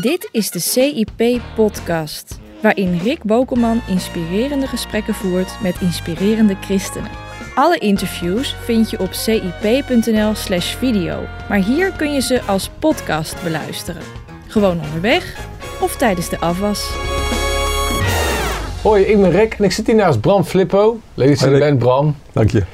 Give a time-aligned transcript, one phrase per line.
[0.00, 7.10] Dit is de CIP-podcast, waarin Rick Bokelman inspirerende gesprekken voert met inspirerende christenen.
[7.54, 14.02] Alle interviews vind je op cip.nl/slash video, maar hier kun je ze als podcast beluisteren.
[14.46, 15.48] Gewoon onderweg
[15.80, 16.90] of tijdens de afwas.
[18.82, 21.00] Hoi, ik ben Rick en ik zit hier naast Bram Flippo.
[21.14, 21.38] Rick.
[21.38, 22.16] bent, Bram.
[22.32, 22.64] Dank je.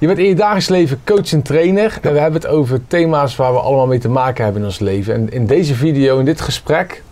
[0.00, 1.98] Je bent in je dagelijks leven coach en trainer.
[2.02, 4.78] En we hebben het over thema's waar we allemaal mee te maken hebben in ons
[4.78, 5.14] leven.
[5.14, 7.02] En in deze video, in dit gesprek,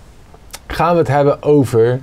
[0.67, 2.01] gaan we het hebben over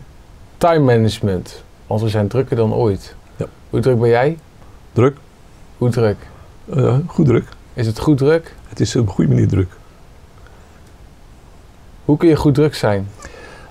[0.57, 1.63] time management.
[1.87, 3.15] Want we zijn drukker dan ooit.
[3.35, 3.45] Ja.
[3.69, 4.37] Hoe druk ben jij?
[4.91, 5.17] Druk?
[5.77, 6.17] Hoe druk?
[6.73, 7.47] Eh, goed druk.
[7.73, 8.55] Is het goed druk?
[8.69, 9.71] Het is op een goede manier druk.
[12.05, 13.07] Hoe kun je goed druk zijn?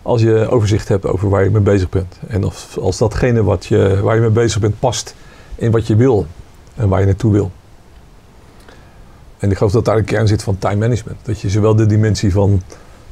[0.03, 2.19] Als je overzicht hebt over waar je mee bezig bent.
[2.27, 5.15] En of, als datgene wat je, waar je mee bezig bent past
[5.55, 6.27] in wat je wil
[6.75, 7.51] en waar je naartoe wil.
[9.39, 11.19] En ik geloof dat daar een kern zit van time management.
[11.23, 12.63] Dat je zowel de dimensie van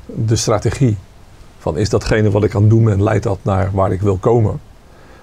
[0.07, 0.97] de strategie,
[1.59, 4.17] van is datgene wat ik aan het doen ben, leidt dat naar waar ik wil
[4.17, 4.61] komen.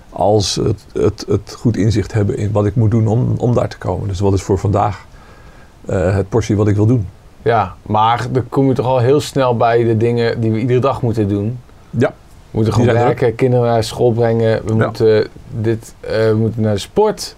[0.09, 3.69] Als het, het, het goed inzicht hebben in wat ik moet doen om, om daar
[3.69, 4.07] te komen.
[4.07, 5.05] Dus wat is voor vandaag
[5.85, 7.07] eh, het portie wat ik wil doen.
[7.41, 10.79] Ja, maar dan kom je toch al heel snel bij de dingen die we iedere
[10.79, 11.59] dag moeten doen.
[11.89, 12.07] Ja.
[12.07, 14.61] We moeten gewoon werken, kinderen naar school brengen.
[14.65, 14.85] We Ja.
[14.85, 17.35] moeten, dit, eh, we moeten naar de sport.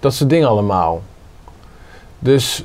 [0.00, 1.02] Dat soort dingen allemaal.
[2.18, 2.64] Dus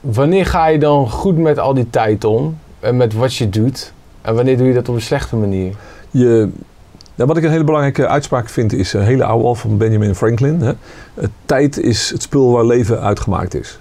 [0.00, 2.58] wanneer ga je dan goed met al die tijd om?
[2.80, 3.92] En met wat je doet?
[4.22, 5.74] En wanneer doe je dat op een slechte manier?
[6.10, 6.48] Je,
[7.14, 10.14] nou, wat ik een hele belangrijke uitspraak vind, is een hele oude al van Benjamin
[10.14, 10.60] Franklin.
[10.60, 10.72] Hè.
[11.44, 13.78] Tijd is het spul waar leven uitgemaakt is.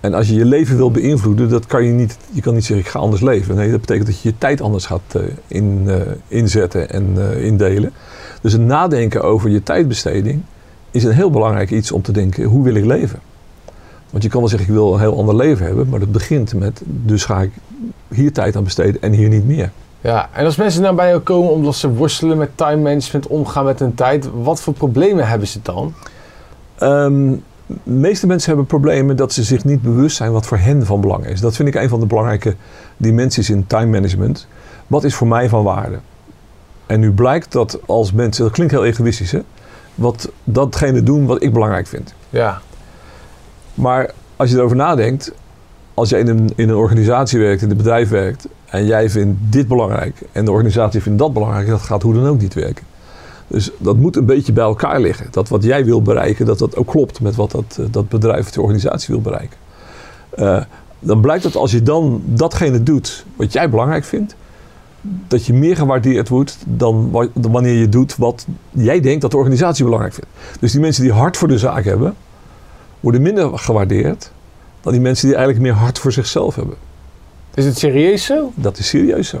[0.00, 2.16] En als je je leven wil beïnvloeden, dat kan je niet.
[2.30, 3.54] Je kan niet zeggen, ik ga anders leven.
[3.54, 5.96] Nee, dat betekent dat je je tijd anders gaat eh, in, eh,
[6.28, 7.92] inzetten en eh, indelen.
[8.42, 10.42] Dus het nadenken over je tijdbesteding
[10.90, 13.18] is een heel belangrijk iets om te denken, hoe wil ik leven?
[14.10, 16.54] Want je kan wel zeggen, ik wil een heel ander leven hebben, maar dat begint
[16.54, 17.52] met, dus ga ik
[18.08, 19.70] hier tijd aan besteden en hier niet meer.
[20.00, 23.64] Ja, en als mensen nou bij jou komen omdat ze worstelen met time management, omgaan
[23.64, 25.94] met hun tijd, wat voor problemen hebben ze dan?
[26.78, 27.32] Ehm,
[27.66, 31.00] de meeste mensen hebben problemen dat ze zich niet bewust zijn wat voor hen van
[31.00, 31.40] belang is.
[31.40, 32.54] Dat vind ik een van de belangrijke
[32.96, 34.46] dimensies in time management.
[34.86, 35.98] Wat is voor mij van waarde?
[36.86, 39.40] En nu blijkt dat als mensen, dat klinkt heel egoïstisch hè,
[39.94, 42.14] wat datgene doen wat ik belangrijk vind.
[42.30, 42.60] Ja,
[43.74, 45.32] Maar als je erover nadenkt,
[45.94, 49.38] als jij in een, in een organisatie werkt, in een bedrijf werkt en jij vindt
[49.40, 52.84] dit belangrijk en de organisatie vindt dat belangrijk, dat gaat hoe dan ook niet werken.
[53.46, 55.26] Dus dat moet een beetje bij elkaar liggen.
[55.30, 58.46] Dat wat jij wil bereiken, dat dat ook klopt met wat dat, eh, dat bedrijf
[58.46, 59.56] of de organisatie wil bereiken.
[60.30, 60.62] Eh,
[60.98, 64.34] dan blijkt dat als je dan datgene doet wat jij belangrijk vindt,
[65.02, 69.30] dat je meer gewaardeerd wordt dan wa- dan wanneer je doet wat jij denkt dat
[69.30, 70.30] de organisatie belangrijk vindt.
[70.60, 72.14] Dus die mensen die hard voor de zaak hebben,
[73.00, 74.30] worden minder gewaardeerd
[74.80, 76.74] dan die mensen die eigenlijk meer hard voor zichzelf hebben.
[77.54, 78.52] is het serieus zo?
[78.54, 79.38] Dat is serieus zo.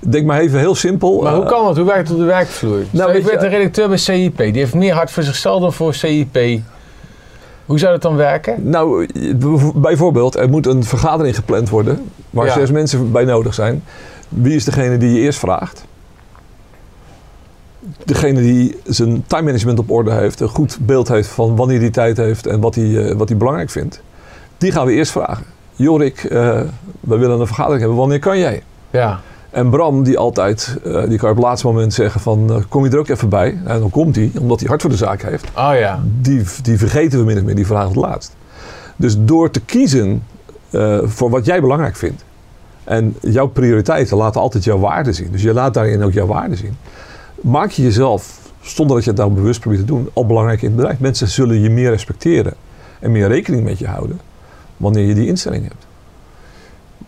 [0.00, 1.22] Denk maar even heel simpel.
[1.22, 1.76] Maar hoe eh, kan dat?
[1.76, 2.82] Hoe werkt het op de werkvloer?
[2.90, 4.36] Nou, ik je- een redacteur bij CIP.
[4.36, 6.38] Die heeft meer hard voor zichzelf dan voor CIP.
[7.66, 8.68] Hoe zou dat dan werken?
[8.70, 9.06] Nou,
[9.74, 12.52] bijvoorbeeld, er moet een vergadering gepland worden waar Ja.
[12.52, 13.82] zes mensen bij nodig zijn.
[14.30, 15.84] Wie is degene die je eerst vraagt?
[18.04, 21.90] Degene die zijn time management op orde heeft, een goed beeld heeft van wanneer hij
[21.90, 24.02] tijd heeft en wat hij, eh, wat hij belangrijk vindt.
[24.58, 25.44] Die gaan we eerst vragen.
[25.74, 26.60] Jorik, eh
[27.00, 28.62] we willen een vergadering hebben, wanneer kan jij?
[28.90, 29.20] Ja,
[29.50, 32.90] En Bram, die altijd, eh, die kan op het laatste moment zeggen van, kom je
[32.90, 33.58] er ook even bij?
[33.64, 35.44] En dan komt hij, omdat hij hard voor de zaak heeft.
[35.56, 36.00] oh ja.
[36.20, 38.34] Die, die vergeten we min of meer, die vraag het laatst.
[38.96, 40.22] Dus door te kiezen
[41.04, 42.24] voor wat jij belangrijk vindt.
[42.90, 45.28] En jouw prioriteiten laten altijd jouw waarde zien.
[45.30, 46.76] Dus je laat daarin ook jouw waarde zien.
[47.40, 50.66] Maak je jezelf, zonder dat je het nou bewust probeert te doen, al belangrijk in
[50.66, 50.98] het bedrijf.
[51.00, 52.54] Mensen zullen je meer respecteren
[53.00, 54.20] en meer rekening met je houden
[54.76, 55.86] wanneer je die instelling hebt.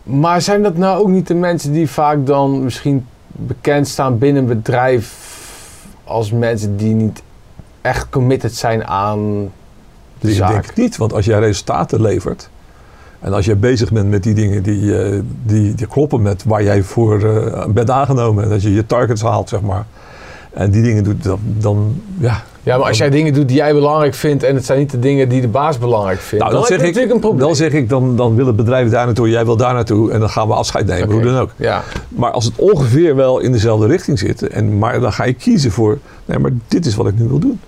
[0.03, 4.43] Maar zijn dat nou ook niet de mensen die vaak dan misschien bekend staan binnen
[4.43, 5.17] een bedrijf
[6.05, 7.23] als mensen die niet
[7.81, 9.51] echt committed zijn aan de
[10.19, 10.51] Dus ik zaak?
[10.51, 12.51] denk het niet, want als jij resultaten levert
[13.23, 16.63] en als jij bezig bent met die dingen die, eh, die, die kloppen met waar
[16.63, 19.87] jij voor eh, bent aangenomen, en dat je je targets haalt, zeg maar,
[20.53, 22.43] en die dingen doet, dan, dan ja.
[22.65, 24.99] Ja, maar als jij dingen doet die jij belangrijk vindt en het zijn niet de
[24.99, 27.47] dingen die de baas belangrijk vindt, Nou, dan dan heb zeg, ik, natuurlijk een probleem.
[27.47, 30.21] dan zeg ik, dan, dan wil het bedrijf daar naartoe, jij wil daar naartoe en
[30.21, 31.51] dan gaan we afscheid nemen, hoe dan ook.
[31.57, 35.33] Ja, Maar als het ongeveer wel in dezelfde richting zit, en, maar dan ga je
[35.33, 37.61] kiezen voor, nee, maar dit is wat ik nu wil doen.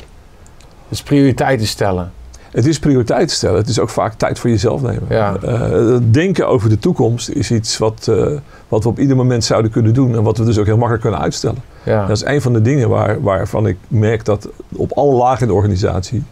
[0.88, 2.12] dus prioriteiten stellen.
[2.54, 3.56] Het is prioriteit stellen.
[3.56, 5.02] Het is ook vaak tijd voor jezelf nemen.
[5.08, 5.36] Ja.
[5.36, 8.26] Eh, denken over de toekomst is iets wat, eh,
[8.68, 10.14] wat we op ieder moment zouden kunnen doen.
[10.14, 11.62] En wat we dus ook heel makkelijk kunnen uitstellen.
[11.82, 12.06] Ja.
[12.06, 15.46] Dat is een van de dingen waar, waarvan ik merk dat op alle lagen in
[15.46, 16.22] de organisatie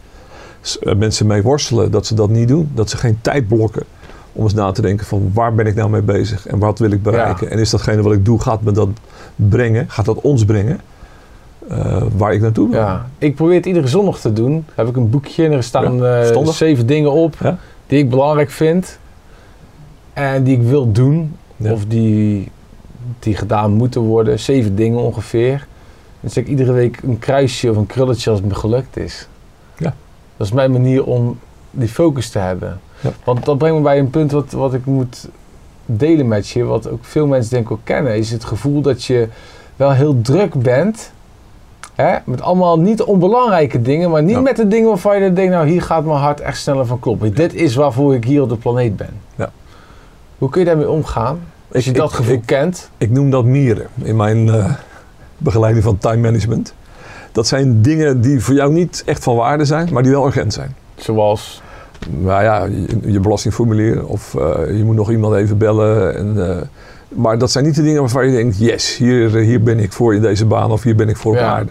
[0.80, 1.90] eh, mensen mee worstelen.
[1.90, 2.70] Dat ze dat niet doen.
[2.74, 3.82] Dat ze geen tijd blokken
[4.32, 6.90] Om eens na te denken van waar ben ik nou mee bezig en wat wil
[6.90, 7.50] ik bereiken.
[7.50, 8.88] En is datgene wat ik doe, gaat me dat
[9.36, 9.84] brengen?
[9.88, 10.80] Gaat dat ons brengen?
[11.68, 12.80] Eh, waar ik naartoe wil?
[12.80, 14.64] Ja, ik probeer het iedere zondag te doen.
[14.74, 17.58] Heb ik een boekje en er staan Ja, eh, zeven dingen op Ja.
[17.86, 18.98] die ik belangrijk vind
[20.12, 22.50] en die ik wil doen of die,
[23.18, 24.38] die gedaan moeten worden.
[24.38, 25.66] Zeven dingen ongeveer.
[26.20, 29.28] Dan zet ik iedere week een kruisje of een krulletje als het me gelukt is.
[29.78, 29.94] Ja.
[30.36, 31.38] Dat is mijn manier om
[31.70, 32.80] die focus te hebben.
[33.00, 33.10] Ja.
[33.24, 35.28] Want dat brengt me bij een punt wat, wat ik moet
[35.86, 39.04] delen met je, wat ook veel mensen denk ik ook kennen, is het gevoel dat
[39.04, 39.28] je
[39.76, 41.12] wel heel druk bent.
[41.94, 42.16] Hè?
[42.24, 44.40] Met allemaal niet onbelangrijke dingen, maar niet Ja.
[44.40, 47.34] met de dingen waarvan je denkt, nou hier gaat mijn hart echt sneller van kloppen.
[47.34, 49.10] Dit is waarvoor ik hier op de planeet ben.
[49.36, 49.50] Ja.
[50.38, 51.40] Hoe kun je daarmee omgaan?
[51.74, 52.90] Als je Ik- dat ik- gevoel ik- kent.
[52.98, 54.70] Ik noem dat mieren in mijn eh,
[55.38, 56.74] begeleiding van time management.
[57.32, 60.52] Dat zijn dingen die voor jou niet echt van waarde zijn, maar die wel urgent
[60.52, 60.74] zijn.
[60.94, 61.62] Zoals,
[62.10, 66.16] Nou ja, je, je belastingformulier of eh, je moet nog iemand even bellen.
[66.16, 66.62] En, eh,
[67.14, 69.92] maar dat zijn niet de dingen waarvan je denkt, yes, hier, eh, hier ben ik
[69.92, 71.54] voor in deze baan of hier ben ik voor op Ja.
[71.54, 71.70] aarde.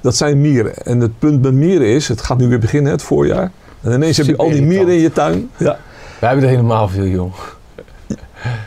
[0.00, 0.76] Dat zijn mieren.
[0.84, 3.50] En het punt met mieren is, het gaat nu weer beginnen, het voorjaar.
[3.80, 5.50] En ineens heb je al die mieren in je tuin.
[5.56, 5.78] Ja.
[6.18, 7.32] wij hebben er helemaal veel, jong.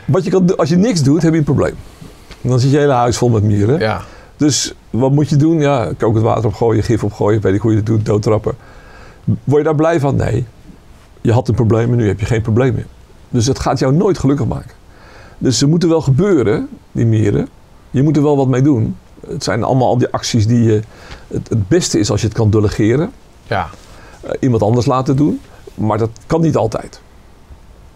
[0.04, 1.74] Wat je kan, doen- als je niks doet, heb je een probleem.
[2.40, 3.78] Dan zit je hele huis vol met mieren.
[3.78, 4.00] Ja.
[4.36, 5.58] Dus wat moet je doen?
[5.60, 8.54] Ja, kokend water opgooien, gif opgooien, weet ik hoe je het doet, doodtrappen.
[9.44, 10.16] Word je daar blij van?
[10.16, 10.46] Nee.
[11.20, 12.86] Je had een probleem en nu heb je geen probleem meer.
[13.30, 14.70] Dus het gaat jou nooit gelukkig maken.
[15.38, 17.48] Dus ze moeten wel gebeuren, die mieren.
[17.90, 18.96] Je moet er wel wat mee doen.
[19.26, 20.80] Het zijn allemaal al die acties die je...
[21.28, 23.12] Het, het beste is als je het kan delegeren.
[23.46, 23.68] Ja.
[24.20, 25.40] eh, iemand anders laten doen.
[25.74, 27.00] Maar dat kan niet altijd.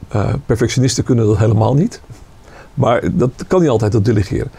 [0.09, 2.01] Eh, perfectionisten kunnen dat helemaal niet.
[2.75, 4.51] Maar dat kan niet altijd, dat delegeren.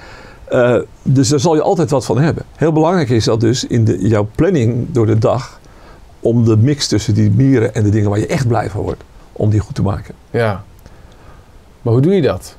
[0.45, 2.43] Eh, dus daar zal je altijd wat van hebben.
[2.55, 5.59] Heel belangrijk is dat dus in de, jouw planning door de dag...
[6.19, 9.03] om de mix tussen die mieren en de dingen waar je echt blij van wordt...
[9.31, 10.15] om die goed te maken.
[10.31, 10.63] Ja.
[11.81, 12.57] Maar hoe doe je dat?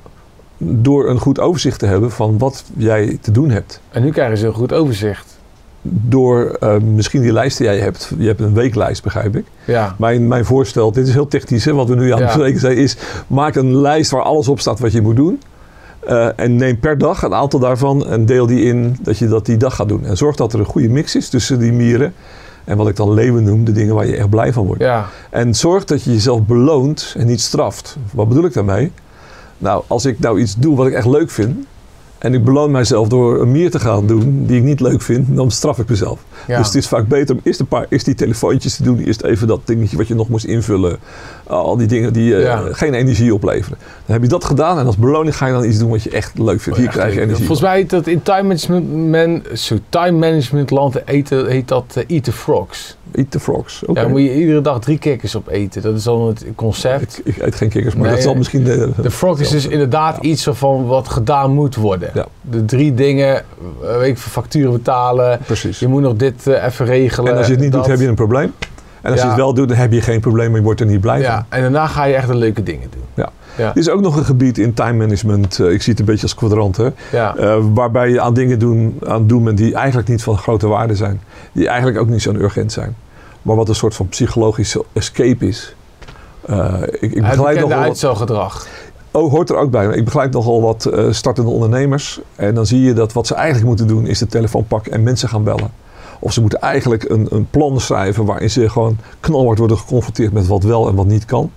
[0.63, 3.81] Door een goed overzicht te hebben van wat jij te doen hebt.
[3.89, 5.39] En nu krijgen ze een goed overzicht.
[5.81, 8.11] Door eh, misschien die lijst die jij hebt.
[8.17, 9.45] Je hebt een weeklijst, begrijp ik.
[9.65, 9.95] Ja.
[9.97, 12.25] Mijn, mijn voorstel, dit is heel technisch, hè, wat we nu aan het Ja.
[12.25, 12.97] bespreken zijn, is
[13.27, 15.41] maak een lijst waar alles op staat wat je moet doen.
[15.99, 19.45] Eh, en neem per dag een aantal daarvan en deel die in dat je dat
[19.45, 20.05] die dag gaat doen.
[20.05, 22.13] En zorg dat er een goede mix is tussen die mieren
[22.63, 24.81] en wat ik dan leeuwen noem, de dingen waar je echt blij van wordt.
[24.81, 25.07] Ja.
[25.29, 27.97] En zorg dat je jezelf beloont en niet straft.
[28.13, 28.91] Wat bedoel ik daarmee?
[29.61, 31.65] Nou, als ik nou iets doe wat ik echt leuk vind.
[32.21, 35.35] En ik beloon mijzelf door een mier te gaan doen die ik niet leuk vind,
[35.35, 36.19] dan straf ik mezelf.
[36.47, 36.57] ja.
[36.57, 39.21] Dus het is vaak beter om eerst een paar, eerst die telefoontjes te doen, eerst
[39.23, 40.97] even dat dingetje wat je nog moest invullen.
[41.47, 42.63] Al die dingen die eh, Ja.
[42.71, 43.77] geen energie opleveren.
[44.05, 46.09] Dan heb je dat gedaan en als beloning ga je dan iets doen wat je
[46.09, 46.77] echt leuk vindt.
[46.79, 47.45] Hier Echt, krijg je energie.
[47.45, 51.85] Volgens mij heet dat in time management, man, zo, time management land eten, heet dat
[51.95, 52.97] eh, eat the frogs.
[53.11, 53.81] Eat the frogs.
[53.83, 53.91] Oké.
[53.91, 55.81] Ja, daar moet je iedere dag drie kikkers op eten.
[55.81, 57.21] Dat is dan het concept.
[57.23, 59.67] Ik, ik eet geen kikkers, maar Nee, dat zal misschien de, De frog is dus
[59.67, 62.09] inderdaad iets van wat gedaan moet worden.
[62.13, 62.25] Ja.
[62.41, 65.39] De drie dingen, eh, weet facturen betalen.
[65.45, 65.79] Precies.
[65.79, 67.31] Je moet nog dit eh, even regelen.
[67.31, 67.81] En als je het niet dat.
[67.81, 68.53] doet, heb je een probleem.
[69.01, 69.25] En als Ja.
[69.25, 71.15] je het wel doet, dan heb je geen probleem, maar je wordt er niet blij
[71.15, 71.23] van.
[71.23, 73.01] Ja, en daarna ga je echt de leuke dingen doen.
[73.13, 73.29] Ja.
[73.57, 73.69] Ja.
[73.69, 76.21] Er is ook nog een gebied in time management, eh, ik zie het een beetje
[76.23, 77.59] als kwadrant, hè, Ja.
[77.73, 81.21] waarbij je aan dingen doen, aan doen bent die eigenlijk niet van grote waarde zijn.
[81.51, 82.95] Die eigenlijk ook niet zo urgent zijn.
[83.41, 85.75] Maar wat een soort van psychologische escape is.
[86.45, 88.67] Eh, ik, ik begeleid nogal wat, uitstelgedrag.
[89.11, 89.87] Oh, hoort er ook bij.
[89.87, 92.19] Ik begeleid nogal wat eh, startende ondernemers.
[92.35, 95.03] En dan zie je dat wat ze eigenlijk moeten doen is de telefoon pakken en
[95.03, 95.71] mensen gaan bellen.
[96.19, 100.47] Of ze moeten eigenlijk een, een plan schrijven waarin ze gewoon knalhard worden geconfronteerd met
[100.47, 101.51] wat wel en wat niet kan.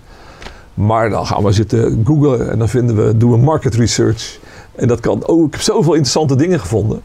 [0.74, 4.38] Maar dan gaan we zitten googlen en dan vinden we, doen we market research.
[4.74, 7.02] En dat kan, oh, ik heb zoveel interessante dingen gevonden.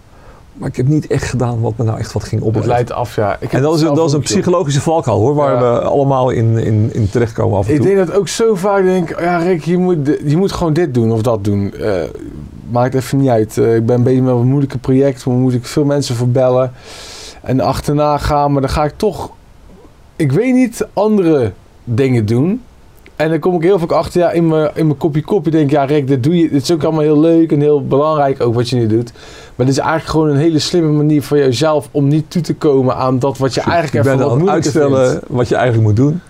[0.59, 2.75] Maar ik heb niet echt gedaan wat me nou echt wat ging Het opleveren.
[2.75, 3.37] leidt af, ja.
[3.39, 5.59] Ik En dat is, het dat is een psychologische valkuil hoor, waar Ja.
[5.73, 7.85] we allemaal in, in, in terechtkomen af en Ik toe.
[7.95, 11.11] denk dat ook zo vaak denk, ja Rick, je moet, je moet gewoon dit doen
[11.11, 11.73] of dat doen.
[11.73, 11.93] Eh,
[12.71, 13.57] maakt even niet uit.
[13.57, 16.71] Eh, ik ben bezig met een moeilijke project, daar moet ik veel mensen voor bellen.
[17.41, 19.31] En achterna gaan, maar dan ga ik toch,
[20.15, 21.51] ik weet niet, andere
[21.83, 22.61] dingen doen.
[23.19, 25.63] En dan kom ik heel vaak achter, ja, in mijn, in mijn kopje kopje denk
[25.63, 28.41] ik, ja Rick, dit doe je, dit is ook allemaal heel leuk en heel belangrijk
[28.41, 29.11] ook wat je nu doet.
[29.55, 32.55] Maar dit is eigenlijk gewoon een hele slimme manier voor jezelf om niet toe te
[32.55, 35.25] komen aan dat wat je eigenlijk even bent wat moeilijker uitstellen vindt.
[35.27, 36.21] wat je eigenlijk moet doen.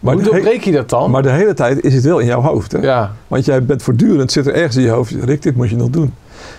[0.00, 1.10] Maar Hoe doorbreek je dat dan?
[1.10, 2.72] maar de hele tijd is het wel in jouw hoofd.
[2.72, 2.78] Hè?
[2.78, 3.12] ja.
[3.28, 5.90] Want jij bent voortdurend, zit er ergens in je hoofd, Rick, dit moet je nog
[5.90, 6.14] doen.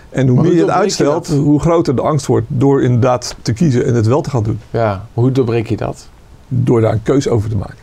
[0.09, 3.53] En hoe meer je het je uitstelt, hoe groter de angst wordt door inderdaad te
[3.53, 4.59] kiezen en het wel te gaan doen.
[4.69, 6.07] Ja, hoe doorbreek je dat?
[6.47, 7.82] Door daar een keuze over te maken.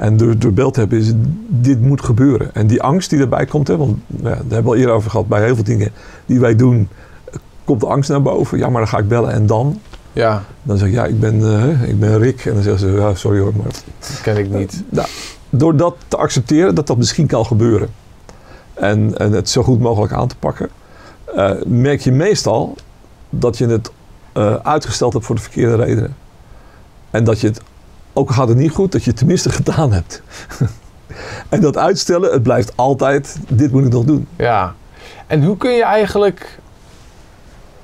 [0.00, 1.12] En door, door beeld te hebben is,
[1.46, 2.54] dit moet gebeuren.
[2.54, 4.94] En die angst die erbij komt, hè, want nou ja, daar hebben we al eerder
[4.94, 5.92] over gehad, bij heel veel dingen
[6.26, 6.88] die wij doen,
[7.24, 8.58] eh, komt de angst naar boven.
[8.58, 9.80] Ja, maar dan ga ik bellen en dan?
[10.12, 12.44] Ja, Dan zeg ik, ja, ik ben, eh, ik ben Rick.
[12.44, 13.84] En dan zeggen ze, ja, sorry hoor, maar dat
[14.22, 14.82] ken ik niet.
[14.88, 15.08] Nou,
[15.50, 17.88] door dat te accepteren dat dat misschien kan gebeuren
[18.74, 20.68] en, en het zo goed mogelijk aan te pakken,
[21.34, 22.76] eh, merk je meestal
[23.30, 23.90] dat je het
[24.32, 26.16] eh, uitgesteld hebt voor de verkeerde redenen.
[27.10, 27.60] En dat je het,
[28.12, 30.22] ook gaat het niet goed, dat je het tenminste gedaan hebt.
[31.48, 34.26] en dat uitstellen, het blijft altijd, dit moet ik nog doen.
[34.36, 34.74] Ja.
[35.26, 36.58] En hoe kun je eigenlijk,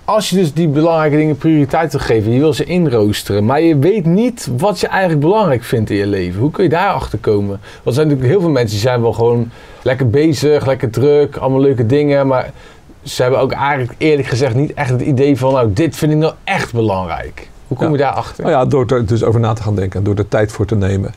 [0.04, 3.78] als je dus die belangrijke dingen prioriteit wil geven, je wil ze inroosteren, maar je
[3.78, 6.40] weet niet wat je eigenlijk belangrijk vindt in je leven.
[6.40, 7.48] Hoe kun je daar achter komen?
[7.48, 9.50] Want er zijn natuurlijk heel veel mensen die zijn wel gewoon
[9.82, 12.50] lekker bezig, lekker druk, allemaal leuke dingen, maar
[13.02, 16.18] ze hebben ook eigenlijk eerlijk gezegd niet echt het idee van, nou, dit vind ik
[16.18, 17.48] nou echt belangrijk.
[17.66, 18.44] Hoe kom je daarachter?
[18.44, 20.66] Nou ja, door er dus over na te gaan denken en door er tijd voor
[20.66, 21.12] te nemen.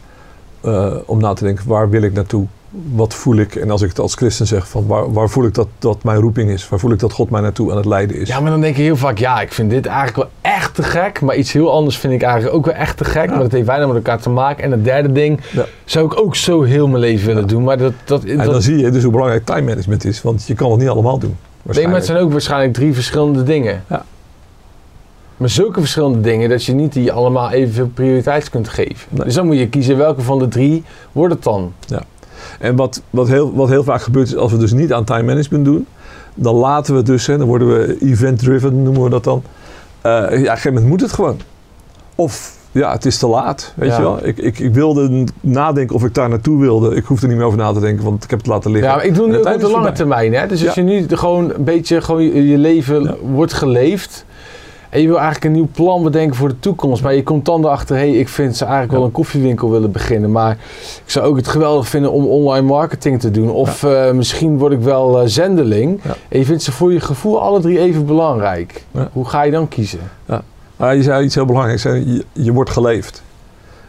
[0.61, 2.45] eh, om na te denken, waar wil ik naartoe?
[2.93, 3.55] Wat voel ik?
[3.55, 6.19] En als ik het als christen zeg, van waar, waar voel ik dat, dat mijn
[6.19, 6.69] roeping is?
[6.69, 8.27] Waar voel ik dat God mij naartoe aan het leiden is?
[8.27, 10.83] Ja, maar dan denk je heel vaak, ja, ik vind dit eigenlijk wel echt te
[10.83, 11.21] gek.
[11.21, 13.25] Maar iets heel anders vind ik eigenlijk ook wel echt te gek.
[13.25, 13.31] Ja.
[13.31, 14.63] Maar dat heeft weinig met elkaar te maken.
[14.63, 15.65] En het derde ding Ja.
[15.85, 17.63] zou ik ook zo heel mijn leven willen doen.
[17.63, 20.21] Maar dat, dat, en dat dan zie je dus hoe belangrijk time management is.
[20.21, 21.37] Want je kan het niet allemaal doen.
[21.63, 23.83] nee, maar het zijn ook waarschijnlijk drie verschillende dingen.
[23.89, 24.05] Ja.
[25.39, 29.07] Maar zulke verschillende dingen dat je niet die allemaal evenveel prioriteit kunt geven.
[29.09, 29.23] Nee.
[29.25, 31.73] Dus dan moet je kiezen welke van de drie wordt het dan.
[32.59, 35.23] En wat, wat, heel, wat heel vaak gebeurt is als we dus niet aan time
[35.23, 35.85] management doen,
[36.35, 39.43] dan laten we het dus, hè, dan worden we event-driven, noemen we dat dan.
[40.01, 41.39] Eh, ja, op een gegeven moment moet het gewoon.
[42.15, 43.95] Of ja, het is te laat, weet Ja.
[43.95, 44.19] je wel.
[44.25, 46.95] Ik, ik, ik wilde nadenken of ik daar naartoe wilde.
[46.95, 48.89] Ik hoef er niet meer over na te denken, want ik heb het laten liggen.
[48.89, 49.91] Ja, maar ik doe nu ook op de lange voorbij.
[49.91, 50.33] termijn.
[50.33, 50.47] Hè?
[50.47, 50.81] Dus als Ja.
[50.81, 53.15] je nu gewoon een beetje gewoon je, je leven Ja.
[53.33, 54.25] wordt geleefd.
[54.89, 57.03] En je wil eigenlijk een nieuw plan bedenken voor de toekomst.
[57.03, 58.97] Maar je komt dan erachter, hé, hey, ik vind ze eigenlijk Ja.
[58.97, 60.31] wel een koffiewinkel willen beginnen.
[60.31, 60.51] Maar
[61.05, 63.49] ik zou ook het geweldig vinden om online marketing te doen.
[63.51, 65.99] Of eh, misschien word ik wel eh, zendeling.
[66.03, 66.15] Ja.
[66.29, 68.83] En je vindt ze voor je gevoel alle drie even belangrijk.
[68.91, 69.09] Ja.
[69.13, 69.99] Hoe ga je dan kiezen?
[70.75, 71.91] Maar je zei iets heel belangrijks, hè.
[71.91, 73.23] Je, je wordt geleefd.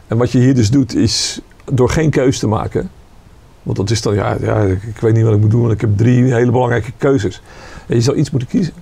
[0.07, 1.40] En wat je hier dus doet, is
[1.73, 2.90] door geen keus te maken.
[3.62, 5.73] Want dat is dan, ja, ja, ik ik weet niet wat ik moet doen, want
[5.73, 7.42] ik heb drie hele belangrijke keuzes.
[7.87, 8.73] En je zou iets moeten kiezen.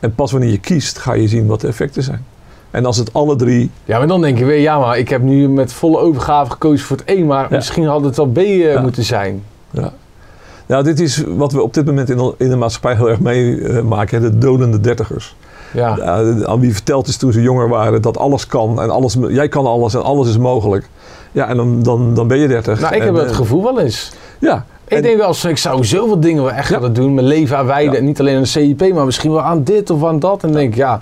[0.00, 2.24] En pas wanneer je kiest, ga je zien wat de effecten zijn.
[2.70, 5.22] En als het alle drie, Ja, maar dan denk je weer, ja, maar ik heb
[5.22, 7.26] nu met volle overgave gekozen voor het een.
[7.26, 7.56] Maar Ja.
[7.56, 8.80] misschien had het wel B eh, Ja.
[8.80, 9.42] moeten zijn.
[9.70, 9.92] ja.
[10.66, 13.20] Nou, dit is wat we op dit moment in de, in de maatschappij heel erg
[13.20, 15.36] meemaken, de dolende dertigers.
[15.72, 16.00] Ja.
[16.44, 19.66] Aan wie verteld is toen ze jonger waren dat alles kan en alles, jij kan
[19.66, 20.88] alles en alles is mogelijk.
[21.32, 22.80] Ja, en dan, dan, dan ben je dertig.
[22.80, 24.12] Nou, ik heb En, het eh, gevoel wel eens.
[24.38, 26.74] Ja, Ik En- denk wel, eens, ik zou zoveel dingen wel echt Ja.
[26.78, 27.14] willen doen.
[27.14, 27.92] Mijn leven aan wijden.
[27.92, 27.98] Ja.
[27.98, 30.44] En niet alleen aan de CIP, maar misschien wel aan dit of aan dat.
[30.44, 31.00] En denk ik, ja,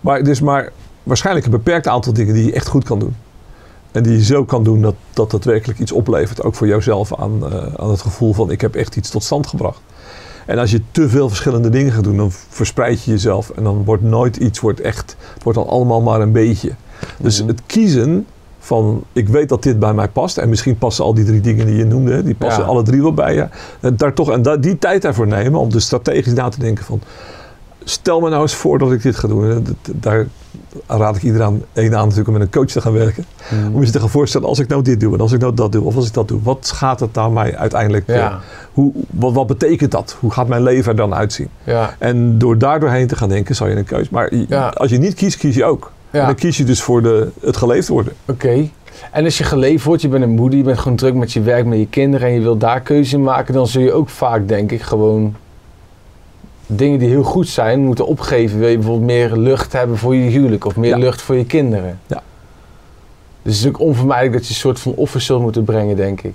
[0.00, 3.16] Maar dus maar waarschijnlijk een beperkt aantal dingen die je echt goed kan doen.
[3.92, 6.42] En die je zo kan doen dat dat daadwerkelijk iets oplevert.
[6.42, 9.46] Ook voor jouzelf aan, eh, aan het gevoel van ik heb echt iets tot stand
[9.46, 9.80] gebracht.
[10.46, 13.50] En als je te veel verschillende dingen gaat doen, dan verspreid je jezelf.
[13.50, 15.16] En dan wordt nooit iets wordt echt.
[15.34, 16.70] Het wordt dan allemaal maar een beetje.
[17.18, 17.48] Dus Mhm.
[17.48, 18.26] het kiezen
[18.64, 20.38] van ik weet dat dit bij mij past.
[20.38, 22.68] En misschien passen al die drie dingen die je noemde, die passen Ja.
[22.68, 23.46] alle drie wel bij je.
[23.80, 26.84] En, daar toch, en da- die tijd daarvoor nemen om dus strategisch na te denken
[26.84, 27.00] van
[27.84, 29.66] stel me nou eens voor dat ik dit ga doen.
[29.92, 30.26] Daar
[30.86, 33.24] raad ik iedereen een aan natuurlijk om met een coach te gaan werken.
[33.72, 35.72] Om je te gaan voorstellen, als ik nou dit doe en als ik nou dat
[35.72, 36.40] doe of als ik dat doe.
[36.42, 38.34] Wat gaat het nou mij uiteindelijk, eh,
[38.72, 40.16] hoe, wat, wat betekent dat?
[40.20, 41.48] Hoe gaat mijn leven er dan uitzien?
[41.64, 44.08] ja, En door daar doorheen te gaan denken, zal je een keuze.
[44.12, 44.30] Maar
[44.74, 45.92] als je niet kiest, kies je ook.
[46.20, 48.12] En dan kies je dus voor de, het geleefd worden.
[48.26, 48.68] Oké.
[49.10, 51.40] En als je geleefd wordt, je bent een moeder, je bent gewoon druk met je
[51.40, 54.08] werk, met je kinderen en je wilt daar keuze in maken, dan zul je ook
[54.08, 55.34] vaak, denk ik, gewoon
[56.66, 58.58] dingen die heel goed zijn, moeten opgeven.
[58.58, 60.96] Wil je bijvoorbeeld meer lucht hebben voor je huwelijk of meer Ja.
[60.98, 61.98] lucht voor je kinderen?
[62.06, 62.22] Ja.
[63.42, 66.20] Dus het is ook onvermijdelijk dat je een soort van offers zult moeten brengen, denk
[66.22, 66.34] ik.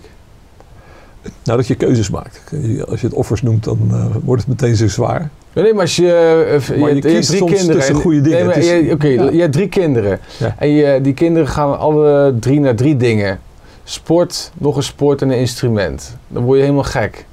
[1.43, 2.43] Nou, dat je keuzes maakt.
[2.87, 5.29] Als je het offers noemt, dan eh, wordt het meteen zo zwaar.
[5.53, 7.93] Nee, maar als je, je, Maar je hebt- je hebt kiest drie kinderen.
[7.95, 8.47] goede dingen.
[8.47, 9.29] Nee, is- Oké, ja.
[9.29, 10.19] je hebt drie kinderen.
[10.37, 10.55] Ja.
[10.57, 13.39] En je, die kinderen gaan alle drie naar drie dingen.
[13.83, 16.15] Sport, nog een sport en een instrument.
[16.27, 17.25] Dan word je helemaal gek.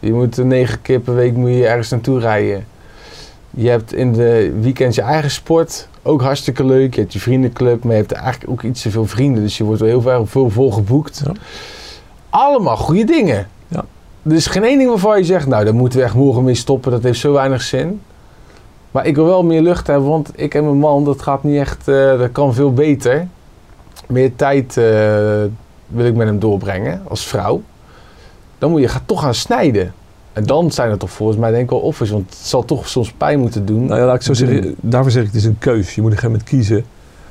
[0.00, 2.66] Je moet eh, negen keer per week moet je ergens naartoe rijden.
[3.50, 5.88] Je hebt in de weekend je eigen sport.
[6.02, 6.94] Ook hartstikke leuk.
[6.94, 7.84] Je hebt je vriendenclub.
[7.84, 9.42] Maar je hebt eigenlijk ook iets te veel vrienden.
[9.42, 11.22] Dus je wordt wel heel veel, veel volgeboekt.
[11.24, 11.32] Ja.
[12.30, 13.48] Allemaal goede dingen.
[13.68, 13.84] Ja.
[14.22, 15.46] Er is geen één ding waarvan je zegt...
[15.46, 16.90] Nou, daar moeten we echt morgen mee stoppen.
[16.90, 18.00] Dat heeft zo weinig zin.
[18.90, 20.08] Maar ik wil wel meer lucht hebben.
[20.08, 21.88] Want ik en mijn man, dat gaat niet echt...
[21.88, 23.26] eh, dat kan veel beter.
[24.08, 24.84] Meer tijd eh,
[25.86, 27.02] wil ik met hem doorbrengen.
[27.08, 27.62] Als vrouw.
[28.58, 29.94] Dan moet je gaat toch gaan snijden.
[30.32, 32.10] En dan zijn er toch volgens mij denk ik wel offers.
[32.10, 33.84] Want het zal toch soms pijn moeten doen.
[33.84, 34.74] Nou ja, laat ik zo zeggen.
[34.80, 35.94] Daarvoor zeg ik, het is een keus.
[35.94, 36.84] Je moet op een gegeven moment kiezen.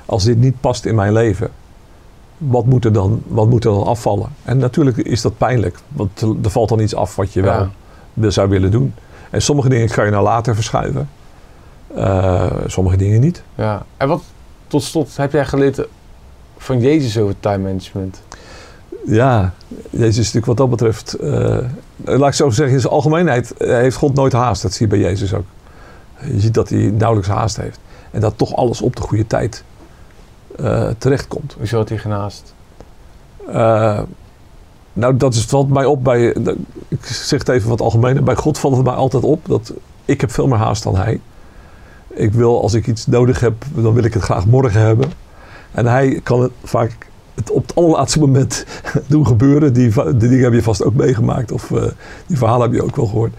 [0.05, 1.49] Als dit niet past in mijn leven,
[2.49, 4.29] wat moet er dan, wat moet er dan afvallen?
[4.43, 5.77] En natuurlijk is dat pijnlijk.
[5.87, 7.67] Want er valt dan iets af wat je wel
[8.13, 8.29] Ja.
[8.29, 8.93] zou willen doen.
[9.29, 11.09] En sommige dingen kan je naar later verschuiven.
[11.95, 13.43] Eh, sommige dingen niet.
[13.55, 13.85] Ja.
[13.97, 14.21] En wat
[14.67, 15.81] tot slot heb jij geleerd
[16.57, 18.21] van Jezus over time management?
[19.05, 19.53] Ja,
[19.89, 21.13] Jezus is natuurlijk wat dat betreft...
[21.13, 21.57] eh,
[22.03, 24.61] laat ik zo zeggen, in zijn algemeenheid eh, heeft God nooit haast.
[24.61, 25.45] Dat zie je bij Jezus ook.
[26.25, 27.79] Je ziet dat hij nauwelijks haast heeft.
[28.11, 29.63] En dat toch alles op de goede tijd
[30.97, 31.55] terechtkomt.
[31.57, 32.53] Hoezo had hij genaast?
[33.47, 33.99] Eh,
[34.93, 36.21] nou, dat is, valt mij op bij...
[36.87, 38.23] Ik zeg het even wat algemener.
[38.23, 39.73] Bij God valt het mij altijd op dat
[40.05, 41.19] ik heb veel meer haast dan hij.
[42.07, 45.11] Ik wil, als ik iets nodig heb, dan wil ik het graag morgen hebben.
[45.71, 46.97] En hij kan het vaak
[47.33, 48.65] het op het allerlaatste moment
[49.07, 49.73] doen gebeuren.
[49.73, 51.51] Die, die dingen heb je vast ook meegemaakt.
[51.51, 51.83] Of eh,
[52.27, 53.33] die verhalen heb je ook wel gehoord.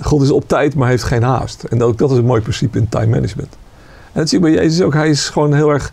[0.00, 1.64] God is op tijd, maar heeft geen haast.
[1.64, 3.56] En ook dat is een mooi principe in time management.
[4.12, 4.94] En dat zie ik bij Jezus ook.
[4.94, 5.90] Hij is gewoon heel erg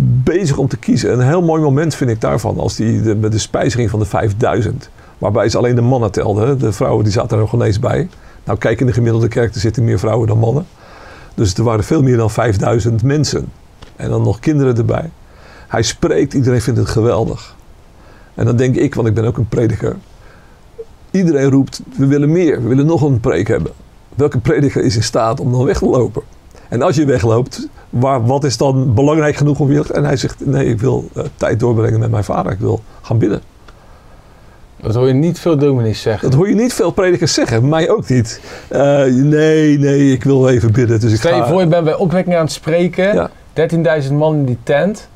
[0.00, 1.12] bezig om te kiezen.
[1.12, 2.58] Een heel mooi moment vind ik daarvan.
[2.58, 4.90] Als die met de spijziging van de 5000.
[5.18, 6.58] Waarbij ze alleen de mannen telden.
[6.58, 8.08] De vrouwen die zaten er nog ineens bij.
[8.44, 10.66] Nou kijk in de gemiddelde kerk, er zitten meer vrouwen dan mannen.
[11.34, 13.52] Dus er waren veel meer dan 5000 mensen.
[13.96, 15.10] En dan nog kinderen erbij.
[15.68, 17.56] Hij spreekt, iedereen vindt het geweldig.
[18.34, 19.96] En dan denk ik, want ik ben ook een prediker.
[21.10, 23.72] Iedereen roept, we willen meer, we willen nog een preek hebben.
[24.14, 26.22] Welke prediker is in staat om dan weg te lopen?
[26.68, 29.84] En als je wegloopt, waar, wat is dan belangrijk genoeg om je...
[29.92, 32.52] En hij zegt, nee, ik wil eh, tijd doorbrengen met mijn vader.
[32.52, 33.40] Ik wil gaan bidden.
[34.80, 36.30] Dat hoor je niet veel dominees zeggen.
[36.30, 37.68] Dat hoor je niet veel predikers zeggen.
[37.68, 38.40] Mij ook niet.
[38.68, 41.00] Eh, nee, nee, ik wil even bidden.
[41.00, 43.14] Dus ik Stel je voor, je bent bij opwekking aan het spreken.
[43.14, 43.30] Ja.
[44.02, 45.08] 13.000 man in die tent.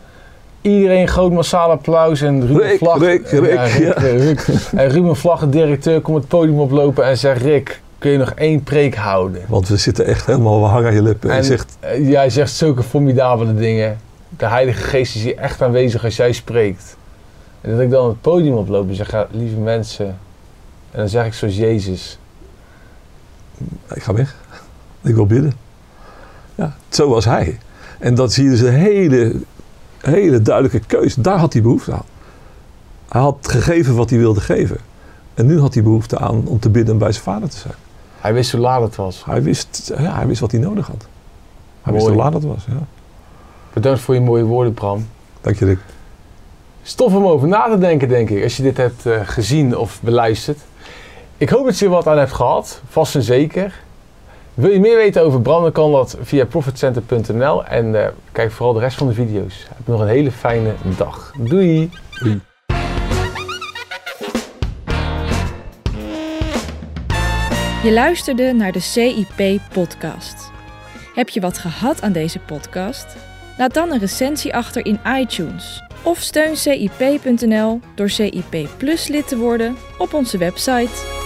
[0.61, 2.99] Iedereen groot massaal applaus en Ruben Vlag.
[2.99, 3.93] Rick, Ja, Rick, Rick, ja.
[3.99, 4.47] Rick.
[4.75, 8.30] En Ruben Vlag, de directeur, komt het podium oplopen en zegt: Rick, kun je nog
[8.30, 9.42] één preek houden?
[9.49, 11.30] Want we zitten echt helemaal, we hangen aan je lippen.
[11.30, 13.99] En En je zegt, eh, jij zegt zulke formidabele dingen.
[14.28, 16.97] De Heilige Geest is hier echt aanwezig als jij spreekt.
[17.61, 20.06] En dat ik dan het podium oploop en zeg: ja, lieve mensen.
[20.90, 22.18] En dan zeg ik zoals Jezus.
[23.94, 24.37] ik ga weg.
[25.02, 25.52] Ik wil bidden.
[26.54, 27.59] Ja, zo was hij.
[27.99, 29.35] En dat zie je dus een hele,
[30.00, 31.21] hele duidelijke keuze.
[31.21, 32.04] Daar had hij behoefte aan.
[33.09, 34.76] Hij had gegeven wat hij wilde geven.
[35.35, 37.75] En nu had hij behoefte aan om te bidden en bij zijn vader te zijn.
[38.23, 39.25] Hij wist hoe laat het was.
[39.25, 41.07] Hij wist, ja, hij wist wat hij nodig had.
[41.83, 42.65] Hij wist hoe laat het was.
[42.67, 42.87] Ja.
[43.73, 45.08] Bedankt voor je mooie woorden, Bram.
[45.41, 45.78] Dank je, Rick.
[46.82, 50.00] Stof om over na te denken, denk ik, als je dit hebt eh, gezien of
[50.02, 50.58] beluisterd.
[51.37, 53.82] Ik hoop dat je er wat aan hebt gehad, vast en zeker.
[54.54, 58.75] Wil je meer weten over Bram, dan kan dat via profitcenter.nl en eh, kijk vooral
[58.75, 59.67] de rest van de video's.
[59.69, 61.35] Heb nog een hele fijne dag.
[61.39, 61.91] Doei!
[67.82, 70.50] Je luisterde naar de CIP-podcast.
[71.14, 73.16] Heb je wat gehad aan deze podcast?
[73.58, 75.82] Laat dan een recensie achter in iTunes.
[76.02, 81.22] Of steun CIP.nl door CIP Plus lid te worden op onze website.